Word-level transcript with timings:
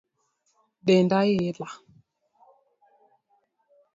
Denda 0.85 1.19
ila 1.47 1.67